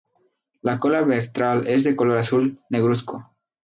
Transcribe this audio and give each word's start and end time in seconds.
La 0.63 0.79
cola 0.79 1.03
ventral 1.03 1.67
es 1.67 1.83
de 1.83 1.95
color 1.95 2.17
azul 2.17 2.59
negruzco. 2.71 3.21